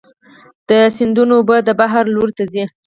[0.67, 2.63] د سیندونو اوبه د بحر لور ته ځي.